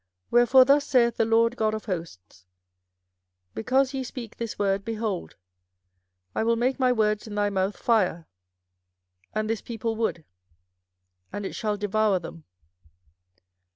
24:005:014 0.31 0.31
Wherefore 0.31 0.65
thus 0.65 0.87
saith 0.87 1.17
the 1.17 1.25
LORD 1.25 1.55
God 1.55 1.73
of 1.75 1.85
hosts, 1.85 2.47
Because 3.53 3.93
ye 3.93 4.03
speak 4.03 4.35
this 4.37 4.57
word, 4.57 4.83
behold, 4.83 5.35
I 6.33 6.43
will 6.43 6.55
make 6.55 6.79
my 6.79 6.91
words 6.91 7.27
in 7.27 7.35
thy 7.35 7.51
mouth 7.51 7.77
fire, 7.77 8.25
and 9.35 9.47
this 9.47 9.61
people 9.61 9.95
wood, 9.95 10.25
and 11.31 11.45
it 11.45 11.53
shall 11.53 11.77
devour 11.77 12.17
them. 12.17 12.45